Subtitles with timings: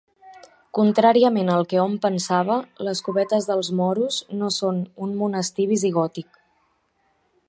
[0.75, 2.55] Contràriament al que hom pensava,
[2.87, 6.41] les Covetes dels Moros no són un monestir visigòtic.